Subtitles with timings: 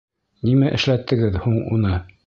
[0.49, 1.95] Нимә эшләттегеҙ һуң уны?